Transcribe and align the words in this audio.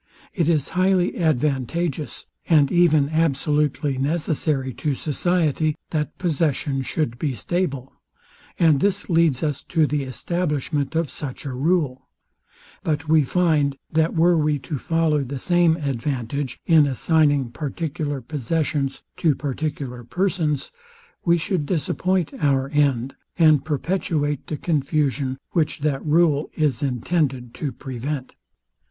It 0.33 0.49
is 0.49 0.69
highly 0.69 1.15
advantageous, 1.19 2.25
and 2.49 2.71
even 2.71 3.07
absolutely 3.09 3.99
necessary 3.99 4.73
to 4.73 4.95
society, 4.95 5.75
that 5.91 6.17
possession 6.17 6.81
should 6.81 7.19
be 7.19 7.35
stable; 7.35 7.93
and 8.57 8.79
this 8.79 9.11
leads 9.11 9.43
us 9.43 9.61
to 9.69 9.85
the 9.85 10.01
establishment 10.05 10.95
of 10.95 11.11
such 11.11 11.45
a 11.45 11.53
rule: 11.53 12.09
But 12.83 13.07
we 13.09 13.23
find, 13.23 13.77
that 13.91 14.15
were 14.15 14.35
we 14.39 14.57
to 14.73 14.79
follow 14.79 15.23
the 15.23 15.37
same 15.37 15.75
advantage, 15.75 16.59
in 16.65 16.87
assigning 16.87 17.51
particular 17.51 18.21
possessions 18.21 19.03
to 19.17 19.35
particular 19.35 20.03
persons, 20.03 20.71
we 21.25 21.37
should 21.37 21.67
disappoint 21.67 22.33
our 22.39 22.69
end, 22.69 23.13
and 23.37 23.63
perpetuate 23.63 24.47
the 24.47 24.57
confusion, 24.57 25.37
which 25.51 25.81
that 25.81 26.03
rule 26.03 26.49
is 26.55 26.81
intended 26.81 27.53
to 27.53 27.71
prevent. 27.71 28.33